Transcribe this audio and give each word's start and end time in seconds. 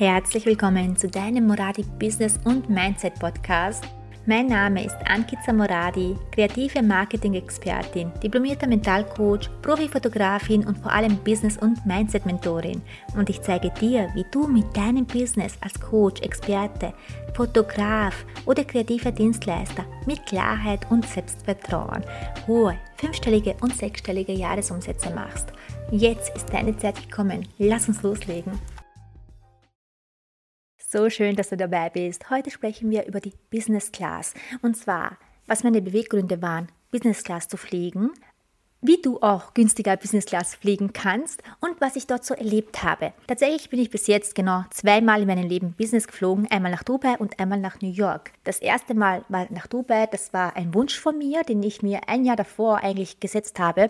Herzlich 0.00 0.46
willkommen 0.46 0.96
zu 0.96 1.08
deinem 1.08 1.46
Moradi 1.46 1.84
Business 1.98 2.40
und 2.44 2.70
Mindset 2.70 3.18
Podcast. 3.18 3.84
Mein 4.24 4.46
Name 4.46 4.86
ist 4.86 4.96
Ankita 5.04 5.52
Moradi, 5.52 6.16
kreative 6.32 6.82
Marketing-Expertin, 6.82 8.10
diplomierter 8.22 8.66
Mentalcoach, 8.66 9.50
Profifotografin 9.60 10.66
und 10.66 10.78
vor 10.78 10.90
allem 10.90 11.18
Business- 11.18 11.58
und 11.58 11.84
Mindset-Mentorin. 11.84 12.80
Und 13.14 13.28
ich 13.28 13.42
zeige 13.42 13.68
dir, 13.78 14.08
wie 14.14 14.24
du 14.30 14.46
mit 14.46 14.74
deinem 14.74 15.04
Business 15.04 15.58
als 15.60 15.78
Coach, 15.78 16.22
Experte, 16.22 16.94
Fotograf 17.34 18.24
oder 18.46 18.64
kreativer 18.64 19.12
Dienstleister 19.12 19.84
mit 20.06 20.24
Klarheit 20.24 20.90
und 20.90 21.06
Selbstvertrauen 21.06 22.02
hohe 22.46 22.74
fünfstellige 22.96 23.54
und 23.60 23.76
sechsstellige 23.76 24.32
Jahresumsätze 24.32 25.10
machst. 25.10 25.52
Jetzt 25.90 26.34
ist 26.34 26.50
deine 26.50 26.74
Zeit 26.78 26.96
gekommen. 27.02 27.46
Lass 27.58 27.86
uns 27.86 28.02
loslegen. 28.02 28.58
So 30.92 31.08
schön, 31.08 31.36
dass 31.36 31.50
du 31.50 31.56
dabei 31.56 31.88
bist. 31.88 32.30
Heute 32.30 32.50
sprechen 32.50 32.90
wir 32.90 33.06
über 33.06 33.20
die 33.20 33.32
Business 33.52 33.92
Class. 33.92 34.34
Und 34.60 34.76
zwar, 34.76 35.18
was 35.46 35.62
meine 35.62 35.80
Beweggründe 35.80 36.42
waren, 36.42 36.66
Business 36.90 37.22
Class 37.22 37.46
zu 37.46 37.56
fliegen, 37.56 38.10
wie 38.80 39.00
du 39.00 39.20
auch 39.20 39.54
günstiger 39.54 39.96
Business 39.96 40.24
Class 40.24 40.56
fliegen 40.56 40.92
kannst 40.92 41.44
und 41.60 41.80
was 41.80 41.94
ich 41.94 42.08
dort 42.08 42.24
so 42.24 42.34
erlebt 42.34 42.82
habe. 42.82 43.12
Tatsächlich 43.28 43.70
bin 43.70 43.78
ich 43.78 43.90
bis 43.90 44.08
jetzt 44.08 44.34
genau 44.34 44.64
zweimal 44.70 45.20
in 45.20 45.28
meinem 45.28 45.48
Leben 45.48 45.74
Business 45.74 46.08
geflogen, 46.08 46.48
einmal 46.50 46.72
nach 46.72 46.82
Dubai 46.82 47.16
und 47.18 47.38
einmal 47.38 47.60
nach 47.60 47.80
New 47.80 47.92
York. 47.92 48.32
Das 48.42 48.58
erste 48.58 48.94
Mal 48.94 49.24
war 49.28 49.46
nach 49.50 49.68
Dubai, 49.68 50.08
das 50.10 50.32
war 50.32 50.56
ein 50.56 50.74
Wunsch 50.74 50.98
von 50.98 51.16
mir, 51.16 51.44
den 51.44 51.62
ich 51.62 51.82
mir 51.82 52.08
ein 52.08 52.24
Jahr 52.24 52.34
davor 52.34 52.78
eigentlich 52.78 53.20
gesetzt 53.20 53.60
habe. 53.60 53.89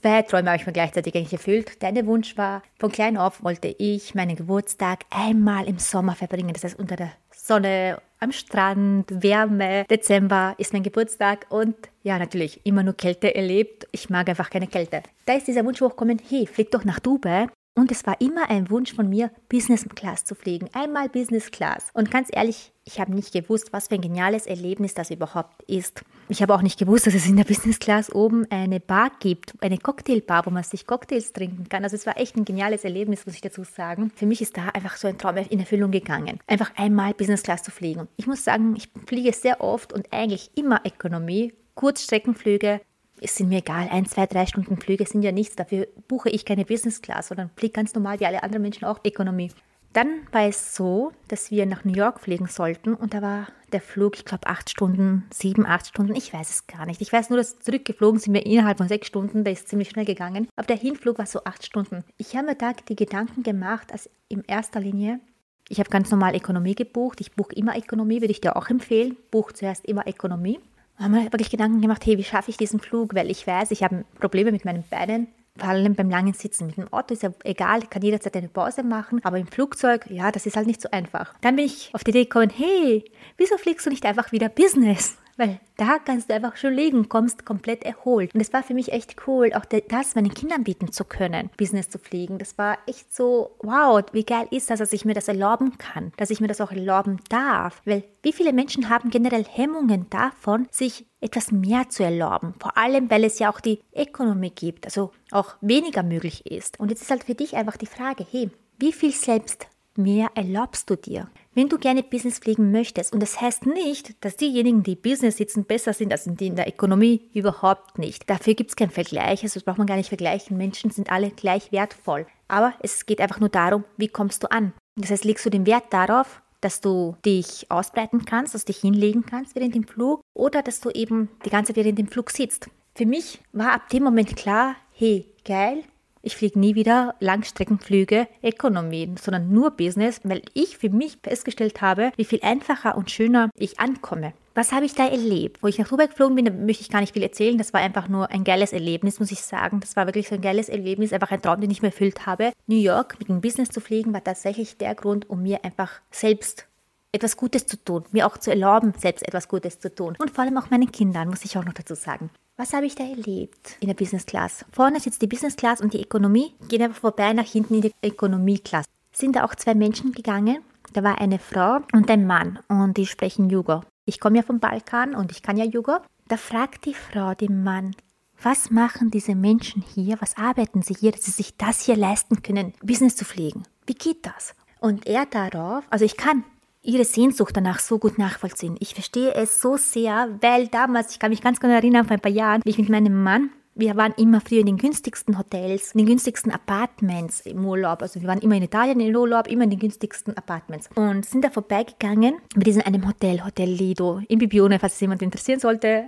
Zwei 0.00 0.22
Träume 0.22 0.50
habe 0.50 0.60
ich 0.60 0.66
mir 0.66 0.72
gleichzeitig 0.72 1.12
eigentlich 1.16 1.32
erfüllt. 1.32 1.82
Dein 1.82 2.06
Wunsch 2.06 2.36
war, 2.36 2.62
von 2.78 2.92
klein 2.92 3.16
auf 3.16 3.42
wollte 3.42 3.74
ich 3.78 4.14
meinen 4.14 4.36
Geburtstag 4.36 5.00
einmal 5.10 5.66
im 5.66 5.80
Sommer 5.80 6.14
verbringen. 6.14 6.52
Das 6.52 6.62
heißt 6.62 6.78
unter 6.78 6.94
der 6.94 7.10
Sonne, 7.32 8.00
am 8.20 8.30
Strand, 8.30 9.06
Wärme. 9.22 9.84
Dezember 9.90 10.54
ist 10.58 10.72
mein 10.72 10.84
Geburtstag 10.84 11.46
und 11.48 11.74
ja, 12.04 12.16
natürlich 12.16 12.64
immer 12.64 12.84
nur 12.84 12.96
Kälte 12.96 13.34
erlebt. 13.34 13.88
Ich 13.90 14.08
mag 14.08 14.28
einfach 14.28 14.50
keine 14.50 14.68
Kälte. 14.68 15.02
Da 15.26 15.34
ist 15.34 15.48
dieser 15.48 15.64
Wunsch 15.64 15.80
hochgekommen, 15.80 16.20
hey, 16.28 16.46
flieg 16.46 16.70
doch 16.70 16.84
nach 16.84 17.00
Dubai 17.00 17.48
und 17.78 17.92
es 17.92 18.06
war 18.06 18.20
immer 18.20 18.50
ein 18.50 18.70
Wunsch 18.70 18.92
von 18.92 19.08
mir, 19.08 19.30
Business 19.48 19.86
Class 19.94 20.24
zu 20.24 20.34
fliegen. 20.34 20.68
Einmal 20.72 21.08
Business 21.08 21.50
Class. 21.50 21.90
Und 21.94 22.10
ganz 22.10 22.28
ehrlich, 22.32 22.72
ich 22.84 22.98
habe 22.98 23.14
nicht 23.14 23.32
gewusst, 23.32 23.72
was 23.72 23.88
für 23.88 23.94
ein 23.94 24.00
geniales 24.00 24.46
Erlebnis 24.46 24.94
das 24.94 25.10
überhaupt 25.10 25.62
ist. 25.64 26.02
Ich 26.28 26.42
habe 26.42 26.54
auch 26.54 26.62
nicht 26.62 26.78
gewusst, 26.78 27.06
dass 27.06 27.14
es 27.14 27.26
in 27.26 27.36
der 27.36 27.44
Business 27.44 27.78
Class 27.78 28.12
oben 28.12 28.46
eine 28.50 28.80
Bar 28.80 29.12
gibt, 29.20 29.54
eine 29.60 29.78
Cocktailbar, 29.78 30.46
wo 30.46 30.50
man 30.50 30.62
sich 30.64 30.86
Cocktails 30.86 31.32
trinken 31.32 31.68
kann. 31.68 31.84
Also 31.84 31.96
es 31.96 32.06
war 32.06 32.18
echt 32.18 32.36
ein 32.36 32.44
geniales 32.44 32.84
Erlebnis, 32.84 33.26
muss 33.26 33.34
ich 33.34 33.42
dazu 33.42 33.62
sagen. 33.62 34.10
Für 34.16 34.26
mich 34.26 34.42
ist 34.42 34.56
da 34.56 34.68
einfach 34.70 34.96
so 34.96 35.06
ein 35.06 35.18
Traum 35.18 35.36
in 35.36 35.60
Erfüllung 35.60 35.90
gegangen. 35.90 36.40
Einfach 36.46 36.72
einmal 36.76 37.14
Business 37.14 37.42
Class 37.42 37.62
zu 37.62 37.70
fliegen. 37.70 38.08
Ich 38.16 38.26
muss 38.26 38.42
sagen, 38.42 38.74
ich 38.76 38.88
fliege 39.06 39.32
sehr 39.32 39.60
oft 39.60 39.92
und 39.92 40.12
eigentlich 40.12 40.50
immer 40.56 40.80
Ökonomie, 40.84 41.52
Kurzstreckenflüge, 41.74 42.80
es 43.20 43.36
sind 43.36 43.48
mir 43.48 43.58
egal, 43.58 43.88
ein, 43.90 44.06
zwei, 44.06 44.26
drei 44.26 44.46
Stunden 44.46 44.78
Flüge 44.78 45.06
sind 45.06 45.22
ja 45.22 45.32
nichts. 45.32 45.56
Dafür 45.56 45.86
buche 46.08 46.30
ich 46.30 46.44
keine 46.44 46.64
Business 46.64 47.02
Class, 47.02 47.28
sondern 47.28 47.50
fliege 47.56 47.72
ganz 47.72 47.94
normal 47.94 48.20
wie 48.20 48.26
alle 48.26 48.42
anderen 48.42 48.62
Menschen 48.62 48.84
auch 48.84 49.00
Ökonomie. 49.04 49.50
Dann 49.92 50.08
war 50.32 50.46
es 50.46 50.76
so, 50.76 51.12
dass 51.28 51.50
wir 51.50 51.64
nach 51.64 51.84
New 51.84 51.94
York 51.94 52.20
fliegen 52.20 52.46
sollten 52.46 52.94
und 52.94 53.14
da 53.14 53.22
war 53.22 53.48
der 53.72 53.80
Flug, 53.80 54.16
ich 54.16 54.24
glaube, 54.24 54.46
acht 54.46 54.70
Stunden, 54.70 55.26
sieben, 55.30 55.66
acht 55.66 55.86
Stunden, 55.86 56.14
ich 56.14 56.32
weiß 56.32 56.50
es 56.50 56.66
gar 56.66 56.86
nicht. 56.86 57.00
Ich 57.00 57.12
weiß 57.12 57.30
nur, 57.30 57.38
dass 57.38 57.58
zurückgeflogen 57.58 58.20
sind 58.20 58.34
wir 58.34 58.44
innerhalb 58.44 58.78
von 58.78 58.88
sechs 58.88 59.06
Stunden, 59.06 59.44
der 59.44 59.54
ist 59.54 59.68
ziemlich 59.68 59.90
schnell 59.90 60.04
gegangen. 60.04 60.48
Aber 60.56 60.66
der 60.66 60.76
Hinflug 60.76 61.18
war 61.18 61.26
so 61.26 61.44
acht 61.44 61.64
Stunden. 61.64 62.04
Ich 62.18 62.36
habe 62.36 62.48
mir 62.48 62.54
da 62.54 62.72
die 62.88 62.96
Gedanken 62.96 63.42
gemacht, 63.42 63.92
als 63.92 64.10
in 64.28 64.44
erster 64.44 64.80
Linie, 64.80 65.20
ich 65.68 65.80
habe 65.80 65.90
ganz 65.90 66.10
normal 66.10 66.34
Ökonomie 66.34 66.74
gebucht. 66.74 67.20
Ich 67.20 67.32
buche 67.32 67.54
immer 67.54 67.76
Ökonomie, 67.76 68.20
würde 68.20 68.32
ich 68.32 68.40
dir 68.40 68.56
auch 68.56 68.68
empfehlen. 68.70 69.16
Buch 69.30 69.52
zuerst 69.52 69.84
immer 69.84 70.06
Ökonomie 70.06 70.60
haben 70.98 71.14
wir 71.14 71.24
wirklich 71.24 71.50
Gedanken 71.50 71.80
gemacht, 71.80 72.04
hey, 72.06 72.18
wie 72.18 72.24
schaffe 72.24 72.50
ich 72.50 72.56
diesen 72.56 72.80
Flug? 72.80 73.14
Weil 73.14 73.30
ich 73.30 73.46
weiß, 73.46 73.70
ich 73.70 73.82
habe 73.82 74.04
Probleme 74.18 74.52
mit 74.52 74.64
meinen 74.64 74.84
Beinen, 74.88 75.28
vor 75.56 75.68
allem 75.68 75.94
beim 75.94 76.10
langen 76.10 76.34
Sitzen. 76.34 76.66
Mit 76.66 76.76
dem 76.76 76.92
Auto 76.92 77.14
ist 77.14 77.22
ja 77.22 77.32
egal, 77.44 77.82
kann 77.82 78.02
jederzeit 78.02 78.36
eine 78.36 78.48
Pause 78.48 78.82
machen, 78.82 79.20
aber 79.24 79.38
im 79.38 79.46
Flugzeug, 79.46 80.06
ja, 80.10 80.30
das 80.32 80.46
ist 80.46 80.56
halt 80.56 80.66
nicht 80.66 80.80
so 80.80 80.90
einfach. 80.90 81.34
Dann 81.40 81.56
bin 81.56 81.66
ich 81.66 81.90
auf 81.94 82.04
die 82.04 82.10
Idee 82.10 82.24
gekommen, 82.24 82.50
hey, 82.54 83.04
wieso 83.36 83.56
fliegst 83.58 83.86
du 83.86 83.90
nicht 83.90 84.04
einfach 84.04 84.32
wieder 84.32 84.48
Business? 84.48 85.18
Weil 85.38 85.60
da 85.76 85.98
kannst 86.04 86.28
du 86.28 86.34
einfach 86.34 86.56
schon 86.56 86.74
liegen, 86.74 87.08
kommst 87.08 87.46
komplett 87.46 87.84
erholt. 87.84 88.34
Und 88.34 88.40
es 88.40 88.52
war 88.52 88.64
für 88.64 88.74
mich 88.74 88.92
echt 88.92 89.14
cool, 89.26 89.52
auch 89.54 89.64
das 89.64 90.16
meinen 90.16 90.34
Kindern 90.34 90.64
bieten 90.64 90.90
zu 90.90 91.04
können, 91.04 91.48
Business 91.56 91.88
zu 91.88 91.98
fliegen. 91.98 92.38
Das 92.38 92.58
war 92.58 92.76
echt 92.86 93.14
so, 93.14 93.52
wow, 93.60 94.02
wie 94.12 94.24
geil 94.24 94.48
ist 94.50 94.68
das, 94.68 94.80
dass 94.80 94.92
ich 94.92 95.04
mir 95.04 95.14
das 95.14 95.28
erlauben 95.28 95.78
kann, 95.78 96.12
dass 96.16 96.30
ich 96.30 96.40
mir 96.40 96.48
das 96.48 96.60
auch 96.60 96.72
erlauben 96.72 97.20
darf. 97.28 97.80
Weil 97.84 98.02
wie 98.22 98.32
viele 98.32 98.52
Menschen 98.52 98.90
haben 98.90 99.10
generell 99.10 99.44
Hemmungen 99.44 100.10
davon, 100.10 100.66
sich 100.72 101.06
etwas 101.20 101.52
mehr 101.52 101.88
zu 101.88 102.02
erlauben. 102.02 102.54
Vor 102.58 102.76
allem, 102.76 103.08
weil 103.08 103.22
es 103.22 103.38
ja 103.38 103.50
auch 103.50 103.60
die 103.60 103.80
Ökonomie 103.94 104.50
gibt, 104.50 104.86
also 104.86 105.12
auch 105.30 105.54
weniger 105.60 106.02
möglich 106.02 106.46
ist. 106.46 106.80
Und 106.80 106.90
jetzt 106.90 107.02
ist 107.02 107.10
halt 107.10 107.24
für 107.24 107.36
dich 107.36 107.54
einfach 107.54 107.76
die 107.76 107.86
Frage, 107.86 108.26
hey, 108.28 108.50
wie 108.78 108.92
viel 108.92 109.12
selbst 109.12 109.68
mehr 109.98 110.30
erlaubst 110.34 110.88
du 110.88 110.96
dir? 110.96 111.28
Wenn 111.54 111.68
du 111.68 111.78
gerne 111.78 112.02
Business 112.02 112.38
fliegen 112.38 112.70
möchtest, 112.70 113.12
und 113.12 113.20
das 113.20 113.40
heißt 113.40 113.66
nicht, 113.66 114.24
dass 114.24 114.36
diejenigen, 114.36 114.82
die 114.82 114.96
Business 114.96 115.36
sitzen, 115.36 115.64
besser 115.64 115.92
sind 115.92 116.12
als 116.12 116.24
die 116.24 116.46
in 116.46 116.56
der 116.56 116.68
Ökonomie, 116.68 117.28
überhaupt 117.34 117.98
nicht. 117.98 118.30
Dafür 118.30 118.54
gibt 118.54 118.70
es 118.70 118.76
keinen 118.76 118.90
Vergleich, 118.90 119.42
also 119.42 119.54
das 119.54 119.64
braucht 119.64 119.78
man 119.78 119.86
gar 119.86 119.96
nicht 119.96 120.08
vergleichen. 120.08 120.56
Menschen 120.56 120.90
sind 120.90 121.10
alle 121.10 121.30
gleich 121.30 121.72
wertvoll. 121.72 122.26
Aber 122.46 122.74
es 122.80 123.04
geht 123.06 123.20
einfach 123.20 123.40
nur 123.40 123.48
darum, 123.48 123.84
wie 123.96 124.08
kommst 124.08 124.42
du 124.42 124.50
an. 124.50 124.72
Das 124.96 125.10
heißt, 125.10 125.24
legst 125.24 125.44
du 125.44 125.50
den 125.50 125.66
Wert 125.66 125.84
darauf, 125.90 126.42
dass 126.60 126.80
du 126.80 127.16
dich 127.24 127.66
ausbreiten 127.70 128.24
kannst, 128.24 128.54
dass 128.54 128.64
du 128.64 128.72
dich 128.72 128.80
hinlegen 128.80 129.24
kannst 129.26 129.54
während 129.54 129.74
dem 129.74 129.86
Flug 129.86 130.20
oder 130.34 130.62
dass 130.62 130.80
du 130.80 130.90
eben 130.90 131.28
die 131.44 131.50
ganze 131.50 131.72
Zeit 131.72 131.84
während 131.84 131.98
dem 131.98 132.08
Flug 132.08 132.30
sitzt. 132.30 132.68
Für 132.94 133.06
mich 133.06 133.40
war 133.52 133.72
ab 133.72 133.88
dem 133.90 134.02
Moment 134.02 134.34
klar, 134.36 134.74
hey, 134.92 135.26
geil, 135.44 135.84
ich 136.28 136.36
fliege 136.36 136.58
nie 136.58 136.74
wieder 136.74 137.14
Langstreckenflüge 137.20 138.28
Ökonomie, 138.42 139.14
sondern 139.18 139.50
nur 139.50 139.70
Business, 139.70 140.20
weil 140.24 140.42
ich 140.52 140.76
für 140.76 140.90
mich 140.90 141.16
festgestellt 141.22 141.80
habe, 141.80 142.12
wie 142.16 142.26
viel 142.26 142.40
einfacher 142.42 142.98
und 142.98 143.10
schöner 143.10 143.48
ich 143.56 143.80
ankomme. 143.80 144.34
Was 144.54 144.72
habe 144.72 144.84
ich 144.84 144.94
da 144.94 145.08
erlebt? 145.08 145.62
Wo 145.62 145.68
ich 145.68 145.78
nach 145.78 145.88
Dubai 145.88 146.06
geflogen 146.06 146.36
bin, 146.36 146.44
da 146.44 146.52
möchte 146.52 146.82
ich 146.82 146.90
gar 146.90 147.00
nicht 147.00 147.14
viel 147.14 147.22
erzählen. 147.22 147.56
Das 147.56 147.72
war 147.72 147.80
einfach 147.80 148.08
nur 148.08 148.30
ein 148.30 148.44
geiles 148.44 148.74
Erlebnis, 148.74 149.20
muss 149.20 149.32
ich 149.32 149.40
sagen. 149.40 149.80
Das 149.80 149.96
war 149.96 150.04
wirklich 150.04 150.28
so 150.28 150.34
ein 150.34 150.42
geiles 150.42 150.68
Erlebnis, 150.68 151.14
einfach 151.14 151.30
ein 151.30 151.40
Traum, 151.40 151.62
den 151.62 151.70
ich 151.70 151.80
mir 151.80 151.88
erfüllt 151.88 152.26
habe. 152.26 152.52
New 152.66 152.76
York 152.76 153.16
mit 153.18 153.30
dem 153.30 153.40
Business 153.40 153.70
zu 153.70 153.80
fliegen, 153.80 154.12
war 154.12 154.22
tatsächlich 154.22 154.76
der 154.76 154.94
Grund, 154.94 155.30
um 155.30 155.42
mir 155.42 155.64
einfach 155.64 155.92
selbst 156.10 156.66
etwas 157.10 157.38
Gutes 157.38 157.66
zu 157.66 157.82
tun, 157.82 158.04
mir 158.12 158.26
auch 158.26 158.36
zu 158.36 158.50
erlauben, 158.50 158.92
selbst 158.98 159.26
etwas 159.26 159.48
Gutes 159.48 159.80
zu 159.80 159.94
tun. 159.94 160.14
Und 160.18 160.30
vor 160.30 160.44
allem 160.44 160.58
auch 160.58 160.68
meinen 160.68 160.92
Kindern, 160.92 161.30
muss 161.30 161.46
ich 161.46 161.56
auch 161.56 161.64
noch 161.64 161.72
dazu 161.72 161.94
sagen. 161.94 162.28
Was 162.60 162.72
habe 162.72 162.86
ich 162.86 162.96
da 162.96 163.04
erlebt 163.04 163.76
in 163.78 163.86
der 163.86 163.94
Business 163.94 164.26
Class? 164.26 164.64
Vorne 164.72 164.98
sitzt 164.98 165.22
die 165.22 165.28
Business 165.28 165.54
Class 165.54 165.80
und 165.80 165.94
die 165.94 166.02
Ökonomie, 166.02 166.54
gehen 166.66 166.82
einfach 166.82 167.00
vorbei 167.00 167.32
nach 167.32 167.46
hinten 167.46 167.76
in 167.76 167.82
die 167.82 167.92
Ökonomie 168.04 168.58
Class. 168.58 168.84
Sind 169.12 169.36
da 169.36 169.44
auch 169.44 169.54
zwei 169.54 169.76
Menschen 169.76 170.10
gegangen? 170.10 170.58
Da 170.92 171.04
war 171.04 171.20
eine 171.20 171.38
Frau 171.38 171.78
und 171.92 172.10
ein 172.10 172.26
Mann 172.26 172.58
und 172.66 172.96
die 172.96 173.06
sprechen 173.06 173.48
Jugo. 173.48 173.84
Ich 174.06 174.18
komme 174.18 174.38
ja 174.38 174.42
vom 174.42 174.58
Balkan 174.58 175.14
und 175.14 175.30
ich 175.30 175.40
kann 175.40 175.56
ja 175.56 175.64
Jugo. 175.64 175.98
Da 176.26 176.36
fragt 176.36 176.86
die 176.86 176.94
Frau 176.94 177.32
den 177.34 177.62
Mann, 177.62 177.94
was 178.42 178.72
machen 178.72 179.12
diese 179.12 179.36
Menschen 179.36 179.84
hier? 179.94 180.16
Was 180.20 180.36
arbeiten 180.36 180.82
sie 180.82 180.94
hier, 180.94 181.12
dass 181.12 181.26
sie 181.26 181.30
sich 181.30 181.56
das 181.56 181.82
hier 181.82 181.96
leisten 181.96 182.42
können, 182.42 182.74
Business 182.82 183.14
zu 183.14 183.24
pflegen? 183.24 183.62
Wie 183.86 183.94
geht 183.94 184.26
das? 184.26 184.56
Und 184.80 185.06
er 185.06 185.26
darauf, 185.26 185.84
also 185.90 186.04
ich 186.04 186.16
kann 186.16 186.42
ihre 186.82 187.04
Sehnsucht 187.04 187.56
danach 187.56 187.78
so 187.78 187.98
gut 187.98 188.18
nachvollziehen. 188.18 188.76
Ich 188.80 188.94
verstehe 188.94 189.34
es 189.34 189.60
so 189.60 189.76
sehr, 189.76 190.38
weil 190.40 190.68
damals, 190.68 191.12
ich 191.12 191.18
kann 191.18 191.30
mich 191.30 191.42
ganz 191.42 191.60
genau 191.60 191.74
erinnern, 191.74 192.06
vor 192.06 192.14
ein 192.14 192.20
paar 192.20 192.32
Jahren, 192.32 192.62
wie 192.64 192.70
ich 192.70 192.78
mit 192.78 192.88
meinem 192.88 193.22
Mann 193.22 193.50
wir 193.78 193.96
waren 193.96 194.12
immer 194.16 194.40
früher 194.40 194.60
in 194.60 194.66
den 194.66 194.76
günstigsten 194.76 195.38
Hotels, 195.38 195.92
in 195.92 195.98
den 195.98 196.08
günstigsten 196.08 196.50
Apartments 196.50 197.46
im 197.46 197.64
Urlaub. 197.64 198.02
Also 198.02 198.20
wir 198.20 198.26
waren 198.26 198.40
immer 198.40 198.56
in 198.56 198.64
Italien 198.64 198.98
im 198.98 199.14
Urlaub, 199.14 199.46
immer 199.46 199.64
in 199.64 199.70
den 199.70 199.78
günstigsten 199.78 200.36
Apartments. 200.36 200.90
Und 200.96 201.24
sind 201.24 201.44
da 201.44 201.50
vorbeigegangen 201.50 202.38
bei 202.56 202.62
diesem 202.62 202.82
einem 202.82 203.06
Hotel, 203.06 203.44
Hotel 203.44 203.68
Lido, 203.68 204.20
in 204.26 204.40
Bibione, 204.40 204.80
falls 204.80 204.94
es 204.94 205.00
jemand 205.00 205.22
interessieren 205.22 205.60
sollte. 205.60 206.06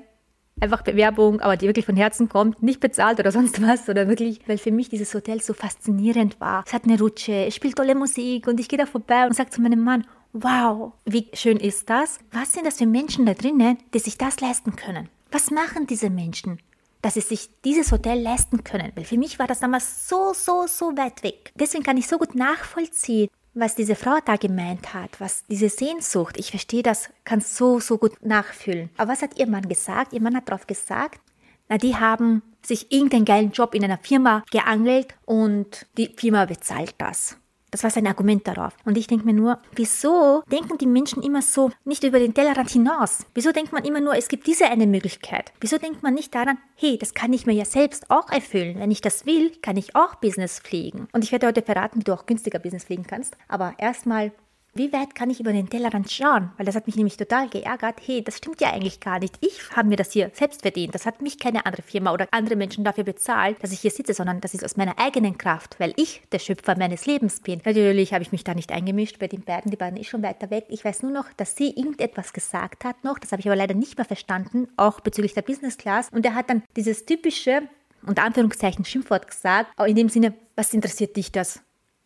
Einfach 0.60 0.82
Bewerbung, 0.82 1.40
aber 1.40 1.56
die 1.56 1.68
wirklich 1.68 1.86
von 1.86 1.96
Herzen 1.96 2.28
kommt, 2.28 2.60
nicht 2.60 2.80
bezahlt 2.80 3.20
oder 3.20 3.30
sonst 3.32 3.62
was, 3.62 3.88
oder 3.88 4.08
wirklich, 4.08 4.40
weil 4.48 4.58
für 4.58 4.72
mich 4.72 4.88
dieses 4.88 5.14
Hotel 5.14 5.40
so 5.40 5.54
faszinierend 5.54 6.40
war. 6.40 6.64
Es 6.66 6.72
hat 6.72 6.84
eine 6.84 6.98
Rutsche, 6.98 7.46
es 7.46 7.54
spielt 7.54 7.76
tolle 7.76 7.94
Musik 7.94 8.48
und 8.48 8.58
ich 8.58 8.68
gehe 8.68 8.80
da 8.80 8.86
vorbei 8.86 9.26
und 9.26 9.36
sage 9.36 9.50
zu 9.50 9.60
meinem 9.60 9.84
Mann, 9.84 10.04
wow, 10.32 10.92
wie 11.04 11.28
schön 11.34 11.58
ist 11.58 11.90
das? 11.90 12.18
Was 12.32 12.52
sind 12.52 12.66
das 12.66 12.78
für 12.78 12.86
Menschen 12.86 13.26
da 13.26 13.34
drinnen, 13.34 13.78
die 13.94 13.98
sich 13.98 14.18
das 14.18 14.40
leisten 14.40 14.76
können? 14.76 15.08
Was 15.30 15.50
machen 15.50 15.86
diese 15.86 16.10
Menschen, 16.10 16.60
dass 17.02 17.14
sie 17.14 17.20
sich 17.20 17.50
dieses 17.64 17.92
Hotel 17.92 18.20
leisten 18.20 18.64
können? 18.64 18.92
Weil 18.94 19.04
für 19.04 19.18
mich 19.18 19.38
war 19.38 19.46
das 19.46 19.60
damals 19.60 20.08
so, 20.08 20.32
so, 20.32 20.66
so 20.66 20.96
weit 20.96 21.22
weg. 21.22 21.52
Deswegen 21.54 21.84
kann 21.84 21.96
ich 21.96 22.08
so 22.08 22.18
gut 22.18 22.34
nachvollziehen, 22.34 23.28
was 23.54 23.74
diese 23.74 23.96
Frau 23.96 24.18
da 24.24 24.36
gemeint 24.36 24.94
hat, 24.94 25.20
was 25.20 25.44
diese 25.46 25.68
Sehnsucht, 25.68 26.36
ich 26.38 26.50
verstehe 26.50 26.82
das, 26.82 27.10
kann 27.24 27.40
so, 27.40 27.80
so 27.80 27.98
gut 27.98 28.24
nachfühlen. 28.24 28.90
Aber 28.96 29.12
was 29.12 29.22
hat 29.22 29.38
ihr 29.38 29.48
Mann 29.48 29.68
gesagt? 29.68 30.12
Ihr 30.12 30.20
Mann 30.20 30.36
hat 30.36 30.48
darauf 30.48 30.66
gesagt, 30.66 31.20
na, 31.68 31.78
die 31.78 31.96
haben 31.96 32.42
sich 32.62 32.92
irgendeinen 32.92 33.24
geilen 33.24 33.52
Job 33.52 33.74
in 33.74 33.84
einer 33.84 33.98
Firma 33.98 34.44
geangelt 34.50 35.14
und 35.24 35.86
die 35.96 36.12
Firma 36.16 36.44
bezahlt 36.44 36.94
das. 36.98 37.36
Das 37.70 37.82
war 37.82 37.90
sein 37.90 38.06
Argument 38.06 38.46
darauf. 38.46 38.74
Und 38.84 38.98
ich 38.98 39.06
denke 39.06 39.24
mir 39.24 39.32
nur, 39.32 39.58
wieso 39.74 40.42
denken 40.50 40.78
die 40.78 40.86
Menschen 40.86 41.22
immer 41.22 41.42
so 41.42 41.70
nicht 41.84 42.04
über 42.04 42.18
den 42.18 42.34
Tellerrand 42.34 42.70
hinaus? 42.70 43.24
Wieso 43.34 43.52
denkt 43.52 43.72
man 43.72 43.84
immer 43.84 44.00
nur, 44.00 44.16
es 44.16 44.28
gibt 44.28 44.46
diese 44.46 44.66
eine 44.66 44.86
Möglichkeit? 44.86 45.52
Wieso 45.60 45.78
denkt 45.78 46.02
man 46.02 46.14
nicht 46.14 46.34
daran, 46.34 46.58
hey, 46.74 46.98
das 46.98 47.14
kann 47.14 47.32
ich 47.32 47.46
mir 47.46 47.52
ja 47.52 47.64
selbst 47.64 48.10
auch 48.10 48.30
erfüllen. 48.30 48.78
Wenn 48.78 48.90
ich 48.90 49.00
das 49.00 49.26
will, 49.26 49.52
kann 49.62 49.76
ich 49.76 49.94
auch 49.94 50.16
Business 50.16 50.58
fliegen. 50.58 51.08
Und 51.12 51.24
ich 51.24 51.32
werde 51.32 51.46
heute 51.46 51.62
verraten, 51.62 52.00
wie 52.00 52.04
du 52.04 52.12
auch 52.12 52.26
günstiger 52.26 52.58
Business 52.58 52.84
fliegen 52.84 53.06
kannst. 53.06 53.36
Aber 53.48 53.74
erstmal 53.78 54.32
wie 54.74 54.92
weit 54.92 55.14
kann 55.14 55.30
ich 55.30 55.40
über 55.40 55.52
den 55.52 55.68
Tellerrand 55.68 56.10
schauen? 56.10 56.50
Weil 56.56 56.66
das 56.66 56.76
hat 56.76 56.86
mich 56.86 56.96
nämlich 56.96 57.16
total 57.16 57.48
geärgert. 57.48 58.00
Hey, 58.04 58.22
das 58.22 58.36
stimmt 58.38 58.60
ja 58.60 58.72
eigentlich 58.72 59.00
gar 59.00 59.18
nicht. 59.18 59.36
Ich 59.40 59.70
habe 59.74 59.88
mir 59.88 59.96
das 59.96 60.12
hier 60.12 60.30
selbst 60.32 60.62
verdient. 60.62 60.94
Das 60.94 61.06
hat 61.06 61.20
mich 61.22 61.38
keine 61.38 61.66
andere 61.66 61.82
Firma 61.82 62.12
oder 62.12 62.28
andere 62.30 62.56
Menschen 62.56 62.84
dafür 62.84 63.04
bezahlt, 63.04 63.62
dass 63.62 63.72
ich 63.72 63.80
hier 63.80 63.90
sitze, 63.90 64.14
sondern 64.14 64.40
das 64.40 64.54
ist 64.54 64.64
aus 64.64 64.76
meiner 64.76 64.98
eigenen 64.98 65.38
Kraft, 65.38 65.74
weil 65.78 65.92
ich 65.96 66.22
der 66.30 66.38
Schöpfer 66.38 66.76
meines 66.78 67.06
Lebens 67.06 67.40
bin. 67.40 67.60
Natürlich 67.64 68.12
habe 68.12 68.22
ich 68.22 68.32
mich 68.32 68.44
da 68.44 68.54
nicht 68.54 68.70
eingemischt 68.70 69.18
bei 69.18 69.26
den 69.26 69.42
beiden. 69.42 69.70
Die 69.70 69.76
beiden 69.76 69.98
ist 69.98 70.08
schon 70.08 70.22
weiter 70.22 70.50
weg. 70.50 70.66
Ich 70.68 70.84
weiß 70.84 71.02
nur 71.02 71.12
noch, 71.12 71.32
dass 71.36 71.56
sie 71.56 71.70
irgendetwas 71.70 72.32
gesagt 72.32 72.84
hat 72.84 73.02
noch. 73.02 73.18
Das 73.18 73.32
habe 73.32 73.40
ich 73.40 73.46
aber 73.46 73.56
leider 73.56 73.74
nicht 73.74 73.96
mehr 73.98 74.04
verstanden, 74.04 74.68
auch 74.76 75.00
bezüglich 75.00 75.34
der 75.34 75.42
Business 75.42 75.78
Class. 75.78 76.08
Und 76.12 76.24
er 76.24 76.34
hat 76.34 76.48
dann 76.48 76.62
dieses 76.76 77.06
typische, 77.06 77.62
unter 78.06 78.22
Anführungszeichen, 78.22 78.84
Schimpfwort 78.84 79.26
gesagt, 79.26 79.72
in 79.84 79.96
dem 79.96 80.08
Sinne, 80.08 80.34
was 80.54 80.72
interessiert 80.72 81.16
dich 81.16 81.32
das? 81.32 81.60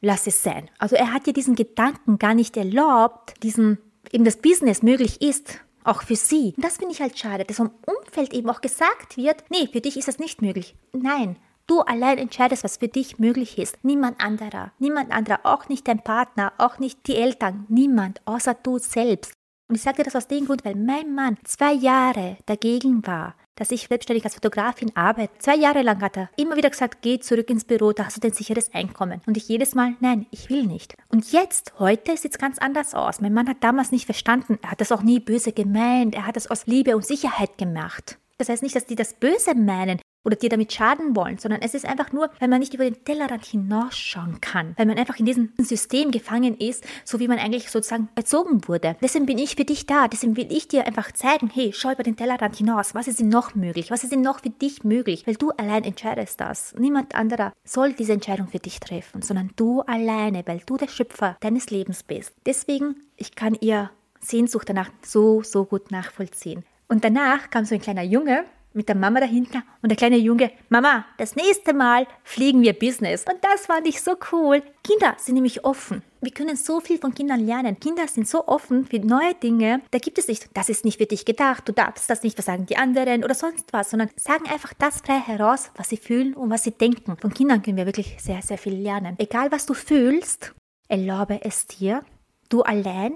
Lass 0.04 0.26
es 0.26 0.42
sein. 0.42 0.70
Also 0.78 0.96
er 0.96 1.12
hat 1.12 1.26
dir 1.26 1.32
diesen 1.32 1.54
Gedanken 1.54 2.18
gar 2.18 2.34
nicht 2.34 2.56
erlaubt, 2.56 3.34
diesen, 3.42 3.78
eben 4.12 4.24
das 4.24 4.36
Business 4.36 4.82
möglich 4.82 5.20
ist, 5.20 5.60
auch 5.82 6.02
für 6.02 6.16
sie. 6.16 6.54
Und 6.56 6.64
das 6.64 6.76
finde 6.78 6.92
ich 6.92 7.00
halt 7.00 7.18
schade, 7.18 7.44
dass 7.44 7.56
vom 7.56 7.70
Umfeld 7.86 8.32
eben 8.32 8.48
auch 8.48 8.60
gesagt 8.60 9.16
wird, 9.16 9.44
nee, 9.50 9.68
für 9.70 9.80
dich 9.80 9.96
ist 9.96 10.08
das 10.08 10.18
nicht 10.18 10.42
möglich. 10.42 10.76
Nein, 10.92 11.36
Du 11.66 11.80
allein 11.80 12.18
entscheidest, 12.18 12.62
was 12.62 12.76
für 12.76 12.88
dich 12.88 13.18
möglich 13.18 13.56
ist. 13.56 13.78
Niemand 13.82 14.22
anderer. 14.22 14.72
Niemand 14.78 15.10
anderer. 15.10 15.40
Auch 15.44 15.68
nicht 15.70 15.88
dein 15.88 16.02
Partner, 16.02 16.52
auch 16.58 16.78
nicht 16.78 17.06
die 17.06 17.16
Eltern. 17.16 17.64
Niemand, 17.70 18.20
außer 18.26 18.52
du 18.52 18.78
selbst. 18.78 19.32
Und 19.68 19.76
ich 19.76 19.82
sage 19.82 19.98
dir 19.98 20.04
das 20.04 20.16
aus 20.16 20.28
dem 20.28 20.44
Grund, 20.44 20.64
weil 20.66 20.74
mein 20.74 21.14
Mann 21.14 21.38
zwei 21.44 21.72
Jahre 21.72 22.36
dagegen 22.44 23.06
war, 23.06 23.34
dass 23.56 23.70
ich 23.70 23.88
selbstständig 23.88 24.24
als 24.24 24.34
Fotografin 24.34 24.94
arbeite. 24.96 25.32
Zwei 25.38 25.56
Jahre 25.56 25.82
lang 25.82 26.00
hat 26.02 26.16
er 26.16 26.30
immer 26.36 26.56
wieder 26.56 26.70
gesagt, 26.70 27.02
geh 27.02 27.18
zurück 27.18 27.50
ins 27.50 27.64
Büro, 27.64 27.92
da 27.92 28.06
hast 28.06 28.16
du 28.16 28.20
dein 28.20 28.32
sicheres 28.32 28.72
Einkommen. 28.74 29.20
Und 29.26 29.36
ich 29.36 29.48
jedes 29.48 29.74
Mal, 29.74 29.94
nein, 30.00 30.26
ich 30.30 30.50
will 30.50 30.64
nicht. 30.64 30.94
Und 31.08 31.32
jetzt, 31.32 31.72
heute 31.78 32.16
sieht 32.16 32.32
es 32.32 32.38
ganz 32.38 32.58
anders 32.58 32.94
aus. 32.94 33.20
Mein 33.20 33.34
Mann 33.34 33.48
hat 33.48 33.62
damals 33.62 33.92
nicht 33.92 34.06
verstanden. 34.06 34.58
Er 34.62 34.72
hat 34.72 34.80
das 34.80 34.92
auch 34.92 35.02
nie 35.02 35.20
böse 35.20 35.52
gemeint. 35.52 36.14
Er 36.14 36.26
hat 36.26 36.36
das 36.36 36.50
aus 36.50 36.66
Liebe 36.66 36.96
und 36.96 37.06
Sicherheit 37.06 37.58
gemacht. 37.58 38.18
Das 38.38 38.48
heißt 38.48 38.62
nicht, 38.62 38.74
dass 38.74 38.86
die 38.86 38.96
das 38.96 39.14
Böse 39.14 39.54
meinen 39.54 40.00
oder 40.24 40.36
dir 40.36 40.48
damit 40.48 40.72
schaden 40.72 41.14
wollen, 41.14 41.38
sondern 41.38 41.62
es 41.62 41.74
ist 41.74 41.86
einfach 41.86 42.12
nur, 42.12 42.30
weil 42.40 42.48
man 42.48 42.60
nicht 42.60 42.74
über 42.74 42.84
den 42.84 43.04
Tellerrand 43.04 43.44
hinausschauen 43.44 44.40
kann, 44.40 44.74
weil 44.76 44.86
man 44.86 44.98
einfach 44.98 45.18
in 45.18 45.26
diesem 45.26 45.52
System 45.58 46.10
gefangen 46.10 46.56
ist, 46.56 46.84
so 47.04 47.20
wie 47.20 47.28
man 47.28 47.38
eigentlich 47.38 47.70
sozusagen 47.70 48.08
erzogen 48.14 48.66
wurde. 48.66 48.96
Deswegen 49.02 49.26
bin 49.26 49.38
ich 49.38 49.56
für 49.56 49.64
dich 49.64 49.86
da, 49.86 50.08
deswegen 50.08 50.36
will 50.36 50.50
ich 50.50 50.68
dir 50.68 50.86
einfach 50.86 51.12
zeigen, 51.12 51.50
hey, 51.52 51.72
schau 51.72 51.92
über 51.92 52.02
den 52.02 52.16
Tellerrand 52.16 52.56
hinaus, 52.56 52.94
was 52.94 53.08
ist 53.08 53.20
denn 53.20 53.28
noch 53.28 53.54
möglich, 53.54 53.90
was 53.90 54.02
ist 54.02 54.12
denn 54.12 54.22
noch 54.22 54.40
für 54.40 54.50
dich 54.50 54.84
möglich, 54.84 55.26
weil 55.26 55.36
du 55.36 55.50
allein 55.50 55.84
entscheidest 55.84 56.40
das. 56.40 56.74
Niemand 56.78 57.14
anderer 57.14 57.52
soll 57.64 57.92
diese 57.92 58.12
Entscheidung 58.12 58.48
für 58.48 58.58
dich 58.58 58.80
treffen, 58.80 59.22
sondern 59.22 59.50
du 59.56 59.82
alleine, 59.82 60.42
weil 60.46 60.60
du 60.66 60.76
der 60.76 60.88
Schöpfer 60.88 61.36
deines 61.40 61.70
Lebens 61.70 62.02
bist. 62.02 62.32
Deswegen, 62.46 62.96
ich 63.16 63.34
kann 63.34 63.56
ihr 63.60 63.90
Sehnsucht 64.20 64.68
danach 64.68 64.90
so, 65.02 65.42
so 65.42 65.64
gut 65.64 65.90
nachvollziehen. 65.90 66.64
Und 66.88 67.04
danach 67.04 67.50
kam 67.50 67.64
so 67.64 67.74
ein 67.74 67.80
kleiner 67.80 68.02
Junge 68.02 68.44
mit 68.74 68.88
der 68.88 68.96
Mama 68.96 69.20
dahinter 69.20 69.62
und 69.82 69.88
der 69.88 69.96
kleine 69.96 70.16
Junge, 70.16 70.50
Mama, 70.68 71.04
das 71.18 71.36
nächste 71.36 71.72
Mal 71.72 72.06
fliegen 72.24 72.62
wir 72.62 72.72
Business. 72.72 73.24
Und 73.24 73.42
das 73.42 73.66
fand 73.66 73.86
ich 73.86 74.02
so 74.02 74.16
cool. 74.32 74.62
Kinder 74.82 75.14
sind 75.18 75.34
nämlich 75.34 75.64
offen. 75.64 76.02
Wir 76.20 76.32
können 76.32 76.56
so 76.56 76.80
viel 76.80 76.98
von 76.98 77.14
Kindern 77.14 77.40
lernen. 77.40 77.78
Kinder 77.78 78.08
sind 78.08 78.26
so 78.26 78.46
offen 78.48 78.86
für 78.86 78.98
neue 78.98 79.34
Dinge. 79.34 79.82
Da 79.90 79.98
gibt 79.98 80.18
es 80.18 80.26
nicht, 80.26 80.48
das 80.54 80.68
ist 80.68 80.84
nicht 80.84 80.98
für 80.98 81.06
dich 81.06 81.24
gedacht, 81.24 81.68
du 81.68 81.72
darfst 81.72 82.10
das 82.10 82.22
nicht, 82.22 82.36
was 82.36 82.46
sagen 82.46 82.66
die 82.66 82.76
anderen 82.76 83.24
oder 83.24 83.34
sonst 83.34 83.72
was, 83.72 83.90
sondern 83.90 84.10
sagen 84.16 84.46
einfach 84.48 84.72
das 84.78 85.02
frei 85.02 85.18
heraus, 85.18 85.70
was 85.76 85.88
sie 85.88 85.96
fühlen 85.96 86.34
und 86.34 86.50
was 86.50 86.64
sie 86.64 86.72
denken. 86.72 87.16
Von 87.16 87.32
Kindern 87.32 87.62
können 87.62 87.76
wir 87.76 87.86
wirklich 87.86 88.16
sehr, 88.20 88.42
sehr 88.42 88.58
viel 88.58 88.74
lernen. 88.74 89.16
Egal 89.18 89.52
was 89.52 89.66
du 89.66 89.74
fühlst, 89.74 90.54
erlaube 90.88 91.40
es 91.42 91.66
dir. 91.66 92.04
Du 92.48 92.62
allein 92.62 93.12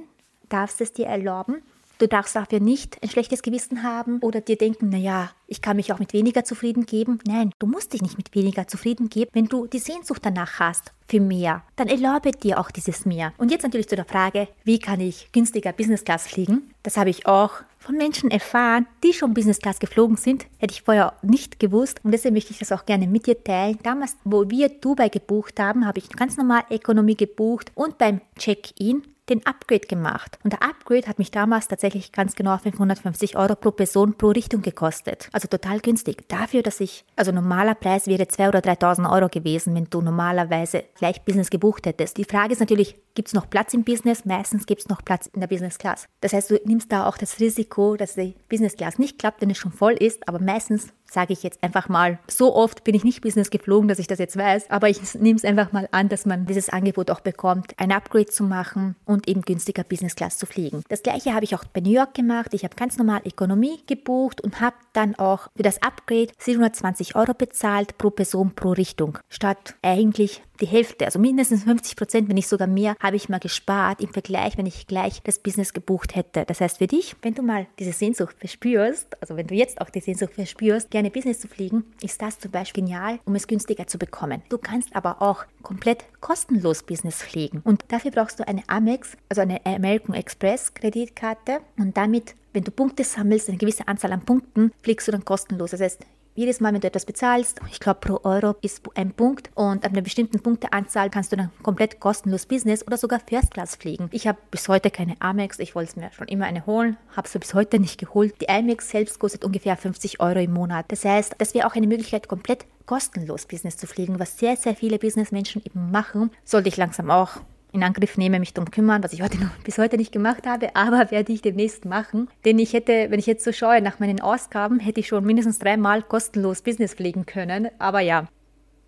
darfst 0.48 0.80
es 0.80 0.92
dir 0.92 1.06
erlauben 1.06 1.62
Du 1.98 2.06
darfst 2.06 2.36
dafür 2.36 2.60
nicht 2.60 3.02
ein 3.02 3.10
schlechtes 3.10 3.42
Gewissen 3.42 3.82
haben 3.82 4.20
oder 4.20 4.40
dir 4.40 4.56
denken, 4.56 4.88
naja, 4.88 5.30
ich 5.48 5.62
kann 5.62 5.76
mich 5.76 5.92
auch 5.92 5.98
mit 5.98 6.12
weniger 6.12 6.44
zufrieden 6.44 6.86
geben. 6.86 7.18
Nein, 7.26 7.50
du 7.58 7.66
musst 7.66 7.92
dich 7.92 8.02
nicht 8.02 8.16
mit 8.16 8.32
weniger 8.36 8.68
zufrieden 8.68 9.08
geben, 9.08 9.30
wenn 9.32 9.46
du 9.46 9.66
die 9.66 9.80
Sehnsucht 9.80 10.24
danach 10.24 10.60
hast 10.60 10.92
für 11.08 11.20
mehr. 11.20 11.64
Dann 11.74 11.88
erlaube 11.88 12.30
dir 12.30 12.60
auch 12.60 12.70
dieses 12.70 13.04
mehr. 13.04 13.32
Und 13.36 13.50
jetzt 13.50 13.64
natürlich 13.64 13.88
zu 13.88 13.96
der 13.96 14.04
Frage, 14.04 14.46
wie 14.62 14.78
kann 14.78 15.00
ich 15.00 15.32
günstiger 15.32 15.72
Business 15.72 16.04
Class 16.04 16.28
fliegen? 16.28 16.70
Das 16.84 16.96
habe 16.96 17.10
ich 17.10 17.26
auch 17.26 17.62
von 17.78 17.96
Menschen 17.96 18.30
erfahren, 18.30 18.86
die 19.02 19.12
schon 19.12 19.34
Business 19.34 19.58
Class 19.58 19.80
geflogen 19.80 20.16
sind. 20.16 20.46
Hätte 20.58 20.74
ich 20.74 20.82
vorher 20.82 21.14
nicht 21.22 21.58
gewusst. 21.58 22.00
Und 22.04 22.12
deswegen 22.12 22.34
möchte 22.34 22.52
ich 22.52 22.58
das 22.58 22.70
auch 22.70 22.86
gerne 22.86 23.08
mit 23.08 23.26
dir 23.26 23.42
teilen. 23.42 23.78
Damals, 23.82 24.16
wo 24.24 24.48
wir 24.48 24.68
Dubai 24.68 25.08
gebucht 25.08 25.58
haben, 25.58 25.84
habe 25.86 25.98
ich 25.98 26.10
ganz 26.10 26.36
normal 26.36 26.62
Ökonomie 26.70 27.16
gebucht 27.16 27.72
und 27.74 27.98
beim 27.98 28.20
Check-in 28.38 29.02
den 29.30 29.44
Upgrade 29.46 29.86
gemacht. 29.86 30.38
Und 30.44 30.52
der 30.52 30.62
Upgrade 30.62 31.06
hat 31.06 31.18
mich 31.18 31.30
damals 31.30 31.68
tatsächlich 31.68 32.12
ganz 32.12 32.34
genau 32.34 32.56
550 32.56 33.36
Euro 33.36 33.54
pro 33.54 33.70
Person 33.70 34.14
pro 34.14 34.28
Richtung 34.28 34.62
gekostet. 34.62 35.28
Also 35.32 35.48
total 35.48 35.80
günstig. 35.80 36.28
Dafür, 36.28 36.62
dass 36.62 36.80
ich, 36.80 37.04
also 37.16 37.32
normaler 37.32 37.74
Preis 37.74 38.06
wäre 38.06 38.24
2.000 38.24 38.48
oder 38.48 38.60
3.000 38.60 39.12
Euro 39.12 39.28
gewesen, 39.28 39.74
wenn 39.74 39.84
du 39.84 40.00
normalerweise 40.00 40.84
gleich 40.96 41.22
Business 41.22 41.50
gebucht 41.50 41.86
hättest. 41.86 42.16
Die 42.16 42.24
Frage 42.24 42.52
ist 42.52 42.60
natürlich, 42.60 42.96
gibt 43.14 43.28
es 43.28 43.34
noch 43.34 43.48
Platz 43.48 43.74
im 43.74 43.84
Business? 43.84 44.24
Meistens 44.24 44.66
gibt 44.66 44.82
es 44.82 44.88
noch 44.88 45.04
Platz 45.04 45.26
in 45.26 45.40
der 45.40 45.48
Business 45.48 45.78
Class. 45.78 46.06
Das 46.20 46.32
heißt, 46.32 46.50
du 46.50 46.60
nimmst 46.64 46.92
da 46.92 47.06
auch 47.06 47.18
das 47.18 47.40
Risiko, 47.40 47.96
dass 47.96 48.14
die 48.14 48.34
Business 48.48 48.76
Class 48.76 48.98
nicht 48.98 49.18
klappt, 49.18 49.40
wenn 49.40 49.50
es 49.50 49.58
schon 49.58 49.72
voll 49.72 49.94
ist, 49.94 50.28
aber 50.28 50.40
meistens 50.40 50.88
sage 51.10 51.32
ich 51.32 51.42
jetzt 51.42 51.62
einfach 51.62 51.88
mal, 51.88 52.18
so 52.28 52.54
oft 52.54 52.84
bin 52.84 52.94
ich 52.94 53.04
nicht 53.04 53.20
Business 53.20 53.50
geflogen, 53.50 53.88
dass 53.88 53.98
ich 53.98 54.06
das 54.06 54.18
jetzt 54.18 54.36
weiß, 54.36 54.70
aber 54.70 54.88
ich 54.88 55.14
nehme 55.14 55.36
es 55.36 55.44
einfach 55.44 55.72
mal 55.72 55.88
an, 55.92 56.08
dass 56.08 56.26
man 56.26 56.46
dieses 56.46 56.68
Angebot 56.68 57.10
auch 57.10 57.20
bekommt, 57.20 57.72
ein 57.78 57.92
Upgrade 57.92 58.26
zu 58.26 58.44
machen 58.44 58.96
und 59.04 59.28
eben 59.28 59.42
günstiger 59.42 59.84
Business 59.84 60.14
Class 60.14 60.38
zu 60.38 60.46
fliegen. 60.46 60.82
Das 60.88 61.02
gleiche 61.02 61.34
habe 61.34 61.44
ich 61.44 61.54
auch 61.54 61.64
bei 61.64 61.80
New 61.80 61.92
York 61.92 62.14
gemacht. 62.14 62.52
Ich 62.52 62.64
habe 62.64 62.76
ganz 62.76 62.98
normal 62.98 63.22
Ökonomie 63.24 63.80
gebucht 63.86 64.40
und 64.40 64.60
habe 64.60 64.76
dann 64.92 65.14
auch 65.14 65.48
für 65.56 65.62
das 65.62 65.82
Upgrade 65.82 66.28
720 66.38 67.16
Euro 67.16 67.34
bezahlt 67.34 67.98
pro 67.98 68.10
Person 68.10 68.54
pro 68.54 68.72
Richtung, 68.72 69.18
statt 69.28 69.74
eigentlich 69.82 70.42
die 70.60 70.66
Hälfte, 70.66 71.04
also 71.04 71.18
mindestens 71.18 71.64
50 71.64 71.96
Prozent, 71.96 72.28
wenn 72.28 72.34
nicht 72.34 72.48
sogar 72.48 72.68
mehr, 72.68 72.96
habe 73.00 73.16
ich 73.16 73.28
mal 73.28 73.38
gespart 73.38 74.00
im 74.00 74.12
Vergleich, 74.12 74.58
wenn 74.58 74.66
ich 74.66 74.86
gleich 74.86 75.22
das 75.22 75.38
Business 75.38 75.72
gebucht 75.72 76.14
hätte. 76.14 76.44
Das 76.44 76.60
heißt 76.60 76.78
für 76.78 76.86
dich, 76.86 77.16
wenn 77.22 77.34
du 77.34 77.42
mal 77.42 77.66
diese 77.78 77.92
Sehnsucht 77.92 78.36
verspürst, 78.38 79.20
also 79.20 79.36
wenn 79.36 79.46
du 79.46 79.54
jetzt 79.54 79.80
auch 79.80 79.90
die 79.90 80.00
Sehnsucht 80.00 80.34
verspürst, 80.34 80.90
gerne 80.90 81.10
Business 81.10 81.40
zu 81.40 81.48
fliegen, 81.48 81.84
ist 82.02 82.20
das 82.20 82.38
zum 82.38 82.50
Beispiel 82.50 82.84
genial, 82.84 83.18
um 83.24 83.34
es 83.34 83.46
günstiger 83.46 83.86
zu 83.86 83.98
bekommen. 83.98 84.42
Du 84.48 84.58
kannst 84.58 84.94
aber 84.94 85.20
auch 85.22 85.44
komplett 85.62 86.04
kostenlos 86.20 86.82
Business 86.82 87.22
fliegen 87.22 87.60
und 87.64 87.84
dafür 87.88 88.10
brauchst 88.10 88.38
du 88.38 88.46
eine 88.46 88.62
Amex, 88.68 89.16
also 89.28 89.40
eine 89.40 89.64
American 89.66 90.14
Express 90.14 90.74
Kreditkarte 90.74 91.60
und 91.76 91.96
damit 91.96 92.34
wenn 92.52 92.64
du 92.64 92.70
Punkte 92.70 93.04
sammelst, 93.04 93.48
eine 93.48 93.58
gewisse 93.58 93.86
Anzahl 93.86 94.12
an 94.12 94.24
Punkten, 94.24 94.72
fliegst 94.82 95.06
du 95.06 95.12
dann 95.12 95.24
kostenlos. 95.24 95.72
Das 95.72 95.80
heißt, 95.80 96.00
jedes 96.38 96.60
Mal, 96.60 96.72
wenn 96.72 96.80
du 96.80 96.86
etwas 96.86 97.04
bezahlst, 97.04 97.60
ich 97.68 97.80
glaube 97.80 97.98
pro 97.98 98.20
Euro 98.22 98.54
ist 98.62 98.82
ein 98.94 99.10
Punkt 99.10 99.50
und 99.56 99.84
ab 99.84 99.90
einer 99.90 100.02
bestimmten 100.02 100.38
Punkteanzahl 100.40 101.10
kannst 101.10 101.32
du 101.32 101.36
dann 101.36 101.50
komplett 101.64 101.98
kostenlos 101.98 102.46
Business 102.46 102.86
oder 102.86 102.96
sogar 102.96 103.18
First 103.18 103.50
Class 103.50 103.74
fliegen. 103.74 104.08
Ich 104.12 104.28
habe 104.28 104.38
bis 104.52 104.68
heute 104.68 104.92
keine 104.92 105.16
Amex, 105.18 105.58
ich 105.58 105.74
wollte 105.74 105.98
mir 105.98 106.12
schon 106.12 106.28
immer 106.28 106.46
eine 106.46 106.64
holen, 106.64 106.96
habe 107.16 107.28
sie 107.28 107.40
bis 107.40 107.54
heute 107.54 107.80
nicht 107.80 107.98
geholt. 107.98 108.40
Die 108.40 108.48
Amex 108.48 108.88
selbst 108.90 109.18
kostet 109.18 109.44
ungefähr 109.44 109.76
50 109.76 110.20
Euro 110.20 110.38
im 110.38 110.52
Monat. 110.52 110.86
Das 110.88 111.04
heißt, 111.04 111.34
das 111.38 111.54
wäre 111.54 111.66
auch 111.66 111.74
eine 111.74 111.88
Möglichkeit, 111.88 112.28
komplett 112.28 112.66
kostenlos 112.86 113.46
Business 113.46 113.76
zu 113.76 113.88
fliegen, 113.88 114.20
was 114.20 114.38
sehr, 114.38 114.56
sehr 114.56 114.76
viele 114.76 115.00
Businessmenschen 115.00 115.60
eben 115.64 115.90
machen. 115.90 116.30
Sollte 116.44 116.68
ich 116.68 116.76
langsam 116.76 117.10
auch 117.10 117.40
in 117.72 117.82
Angriff 117.82 118.16
nehme, 118.16 118.40
mich 118.40 118.54
darum 118.54 118.70
kümmern, 118.70 119.02
was 119.02 119.12
ich 119.12 119.22
heute 119.22 119.38
noch, 119.38 119.50
bis 119.64 119.78
heute 119.78 119.96
nicht 119.96 120.12
gemacht 120.12 120.46
habe, 120.46 120.74
aber 120.74 121.10
werde 121.10 121.32
ich 121.32 121.42
demnächst 121.42 121.84
machen. 121.84 122.28
Denn 122.44 122.58
ich 122.58 122.72
hätte, 122.72 123.10
wenn 123.10 123.18
ich 123.18 123.26
jetzt 123.26 123.44
so 123.44 123.52
schaue 123.52 123.82
nach 123.82 123.98
meinen 123.98 124.20
Ausgaben, 124.20 124.80
hätte 124.80 125.00
ich 125.00 125.08
schon 125.08 125.24
mindestens 125.24 125.58
dreimal 125.58 126.02
kostenlos 126.02 126.62
Business 126.62 126.94
pflegen 126.94 127.26
können. 127.26 127.68
Aber 127.78 128.00
ja, 128.00 128.26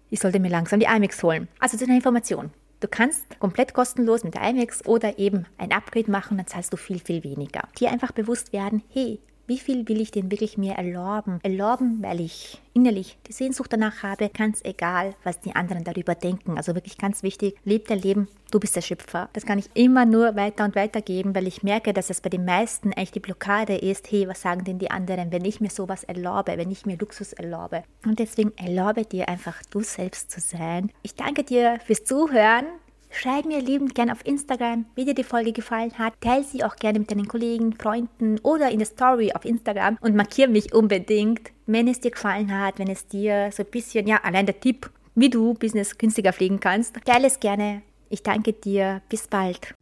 ich 0.08 0.20
sollte 0.20 0.40
mir 0.40 0.50
langsam 0.50 0.80
die 0.80 0.86
IMAX 0.86 1.22
holen. 1.22 1.48
Also 1.58 1.76
zu 1.76 1.84
einer 1.84 1.94
Information. 1.94 2.50
Du 2.80 2.88
kannst 2.88 3.38
komplett 3.38 3.74
kostenlos 3.74 4.24
mit 4.24 4.34
der 4.34 4.48
IMAX 4.48 4.86
oder 4.86 5.18
eben 5.18 5.44
ein 5.58 5.70
Upgrade 5.70 6.10
machen, 6.10 6.38
dann 6.38 6.46
zahlst 6.46 6.72
du 6.72 6.78
viel, 6.78 6.98
viel 6.98 7.22
weniger. 7.22 7.68
Dir 7.78 7.90
einfach 7.90 8.12
bewusst 8.12 8.54
werden, 8.54 8.82
hey, 8.88 9.20
wie 9.50 9.58
viel 9.58 9.88
will 9.88 10.00
ich 10.00 10.12
denn 10.12 10.30
wirklich 10.30 10.56
mir 10.56 10.74
erlauben? 10.74 11.40
Erlauben, 11.42 11.98
weil 12.02 12.20
ich 12.20 12.60
innerlich 12.72 13.18
die 13.26 13.32
Sehnsucht 13.32 13.72
danach 13.72 14.04
habe, 14.04 14.28
ganz 14.28 14.60
egal, 14.62 15.16
was 15.24 15.40
die 15.40 15.56
anderen 15.56 15.82
darüber 15.82 16.14
denken. 16.14 16.56
Also 16.56 16.76
wirklich 16.76 16.96
ganz 16.96 17.24
wichtig, 17.24 17.56
leb 17.64 17.88
dein 17.88 17.98
Leben, 17.98 18.28
du 18.52 18.60
bist 18.60 18.76
der 18.76 18.82
Schöpfer. 18.82 19.28
Das 19.32 19.44
kann 19.44 19.58
ich 19.58 19.68
immer 19.74 20.06
nur 20.06 20.36
weiter 20.36 20.64
und 20.64 20.76
weiter 20.76 21.02
geben, 21.02 21.34
weil 21.34 21.48
ich 21.48 21.64
merke, 21.64 21.92
dass 21.92 22.10
es 22.10 22.20
bei 22.20 22.30
den 22.30 22.44
meisten 22.44 22.92
eigentlich 22.92 23.10
die 23.10 23.18
Blockade 23.18 23.76
ist, 23.76 24.12
hey, 24.12 24.28
was 24.28 24.40
sagen 24.40 24.62
denn 24.62 24.78
die 24.78 24.92
anderen, 24.92 25.32
wenn 25.32 25.44
ich 25.44 25.60
mir 25.60 25.70
sowas 25.70 26.04
erlaube, 26.04 26.56
wenn 26.56 26.70
ich 26.70 26.86
mir 26.86 26.96
Luxus 26.96 27.32
erlaube. 27.32 27.82
Und 28.06 28.20
deswegen 28.20 28.52
erlaube 28.56 29.04
dir 29.04 29.28
einfach, 29.28 29.60
du 29.72 29.80
selbst 29.80 30.30
zu 30.30 30.38
sein. 30.38 30.92
Ich 31.02 31.16
danke 31.16 31.42
dir 31.42 31.80
fürs 31.84 32.04
Zuhören. 32.04 32.66
Schreib 33.10 33.44
mir 33.44 33.60
liebend 33.60 33.94
gerne 33.94 34.12
auf 34.12 34.24
Instagram, 34.24 34.86
wie 34.94 35.04
dir 35.04 35.14
die 35.14 35.24
Folge 35.24 35.52
gefallen 35.52 35.98
hat. 35.98 36.14
Teile 36.20 36.44
sie 36.44 36.64
auch 36.64 36.76
gerne 36.76 37.00
mit 37.00 37.10
deinen 37.10 37.28
Kollegen, 37.28 37.74
Freunden 37.74 38.38
oder 38.40 38.70
in 38.70 38.78
der 38.78 38.86
Story 38.86 39.32
auf 39.34 39.44
Instagram 39.44 39.98
und 40.00 40.14
markiere 40.14 40.48
mich 40.48 40.72
unbedingt, 40.72 41.50
wenn 41.66 41.88
es 41.88 42.00
dir 42.00 42.12
gefallen 42.12 42.56
hat, 42.56 42.78
wenn 42.78 42.88
es 42.88 43.06
dir 43.08 43.50
so 43.52 43.64
ein 43.64 43.70
bisschen, 43.70 44.06
ja, 44.06 44.20
allein 44.22 44.46
der 44.46 44.60
Tipp, 44.60 44.90
wie 45.16 45.28
du 45.28 45.54
Business 45.54 45.98
günstiger 45.98 46.32
pflegen 46.32 46.60
kannst. 46.60 46.96
Teile 47.04 47.26
es 47.26 47.40
gerne. 47.40 47.82
Ich 48.08 48.22
danke 48.22 48.52
dir. 48.52 49.02
Bis 49.08 49.26
bald. 49.26 49.74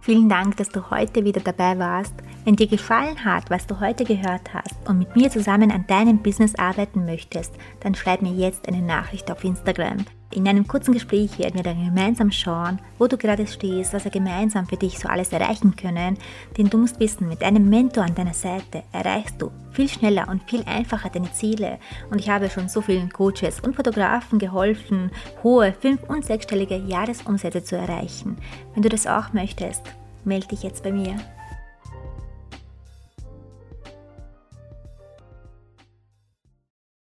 Vielen 0.00 0.28
Dank, 0.28 0.56
dass 0.56 0.68
du 0.68 0.90
heute 0.90 1.24
wieder 1.24 1.40
dabei 1.40 1.78
warst. 1.78 2.14
Wenn 2.44 2.56
dir 2.56 2.68
gefallen 2.68 3.24
hat, 3.24 3.50
was 3.50 3.66
du 3.66 3.80
heute 3.80 4.04
gehört 4.04 4.54
hast 4.54 4.74
und 4.86 4.98
mit 4.98 5.16
mir 5.16 5.30
zusammen 5.30 5.72
an 5.72 5.86
deinem 5.86 6.22
Business 6.22 6.54
arbeiten 6.54 7.04
möchtest, 7.04 7.52
dann 7.80 7.94
schreib 7.94 8.22
mir 8.22 8.32
jetzt 8.32 8.68
eine 8.68 8.80
Nachricht 8.80 9.30
auf 9.30 9.42
Instagram. 9.42 10.04
In 10.30 10.46
einem 10.46 10.68
kurzen 10.68 10.92
Gespräch 10.92 11.38
werden 11.38 11.54
wir 11.54 11.62
dann 11.62 11.82
gemeinsam 11.82 12.30
schauen, 12.30 12.80
wo 12.98 13.06
du 13.06 13.16
gerade 13.16 13.46
stehst, 13.46 13.94
was 13.94 14.04
wir 14.04 14.10
gemeinsam 14.10 14.66
für 14.66 14.76
dich 14.76 14.98
so 14.98 15.08
alles 15.08 15.32
erreichen 15.32 15.74
können. 15.74 16.18
Denn 16.58 16.68
du 16.68 16.76
musst 16.76 17.00
wissen, 17.00 17.28
mit 17.28 17.42
einem 17.42 17.70
Mentor 17.70 18.04
an 18.04 18.14
deiner 18.14 18.34
Seite 18.34 18.82
erreichst 18.92 19.40
du 19.40 19.50
viel 19.72 19.88
schneller 19.88 20.28
und 20.28 20.42
viel 20.48 20.62
einfacher 20.64 21.08
deine 21.08 21.32
Ziele. 21.32 21.78
Und 22.10 22.18
ich 22.18 22.28
habe 22.28 22.50
schon 22.50 22.68
so 22.68 22.82
vielen 22.82 23.10
Coaches 23.10 23.60
und 23.60 23.74
Fotografen 23.74 24.38
geholfen, 24.38 25.10
hohe 25.42 25.72
fünf- 25.72 26.04
und 26.08 26.26
sechsstellige 26.26 26.76
Jahresumsätze 26.76 27.64
zu 27.64 27.76
erreichen. 27.76 28.36
Wenn 28.74 28.82
du 28.82 28.90
das 28.90 29.06
auch 29.06 29.32
möchtest, 29.32 29.82
melde 30.24 30.48
dich 30.48 30.62
jetzt 30.62 30.82
bei 30.82 30.92
mir. 30.92 31.16